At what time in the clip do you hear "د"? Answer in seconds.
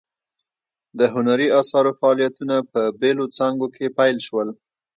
0.99-1.01